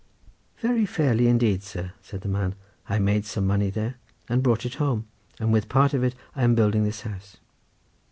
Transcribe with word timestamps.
"Very 0.57 0.87
fairly 0.87 1.27
indeed, 1.27 1.61
sir," 1.61 1.93
said 2.01 2.21
the 2.21 2.27
man. 2.27 2.55
"I 2.89 2.97
made 2.97 3.23
some 3.23 3.45
money 3.45 3.69
there, 3.69 3.97
and 4.27 4.41
brought 4.41 4.65
it 4.65 4.73
home, 4.81 5.05
and 5.39 5.53
with 5.53 5.69
part 5.69 5.93
of 5.93 6.03
it 6.03 6.15
I 6.35 6.43
am 6.43 6.55
building 6.55 6.83
this 6.85 7.01
house." 7.01 7.37